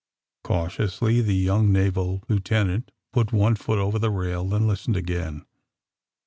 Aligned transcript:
Cautionsly 0.43 1.21
the 1.23 1.35
yonng 1.45 1.67
naval 1.71 2.23
lieutenant 2.27 2.89
put 3.13 3.31
one 3.31 3.53
foot 3.53 3.77
over 3.77 3.99
the 3.99 4.09
rail, 4.09 4.43
than 4.45 4.67
listened 4.67 4.97
again. 4.97 5.45